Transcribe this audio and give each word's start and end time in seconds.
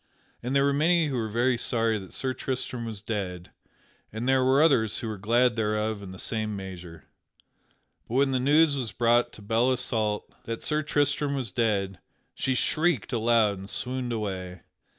And 0.41 0.55
there 0.55 0.63
were 0.63 0.73
many 0.73 1.09
who 1.09 1.15
were 1.15 1.29
very 1.29 1.59
sorry 1.59 1.99
that 1.99 2.11
Sir 2.11 2.33
Tristram 2.33 2.85
was 2.85 3.03
dead 3.03 3.51
and 4.11 4.27
there 4.27 4.43
were 4.43 4.59
others 4.63 4.97
who 4.97 5.07
were 5.07 5.19
glad 5.19 5.55
thereof 5.55 6.01
in 6.01 6.09
the 6.11 6.17
same 6.17 6.55
measure. 6.55 7.03
But 8.07 8.15
when 8.15 8.31
the 8.31 8.39
news 8.39 8.75
was 8.75 8.91
brought 8.91 9.31
to 9.33 9.43
Belle 9.43 9.71
Isoult 9.73 10.23
that 10.45 10.63
Sir 10.63 10.81
Tristram 10.81 11.35
was 11.35 11.51
dead, 11.51 11.99
she 12.33 12.55
shrieked 12.55 13.13
aloud 13.13 13.59
and 13.59 13.69
swooned 13.69 14.11
away. 14.11 14.61